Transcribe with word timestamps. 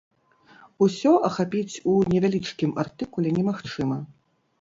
Усё 0.85 1.11
ахапіць 1.27 1.75
у 1.91 1.93
невялічкім 2.13 2.73
артыкуле 2.85 3.29
немагчыма. 3.37 4.01